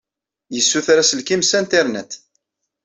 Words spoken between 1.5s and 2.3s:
Internet.